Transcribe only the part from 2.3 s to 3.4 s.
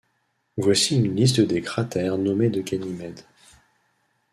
de Ganymède.